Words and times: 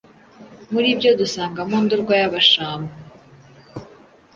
muri 0.71 0.89
byo 0.99 1.11
dusangamo 1.19 1.75
Ndorwa 1.85 2.13
y’Abashambo, 2.21 2.93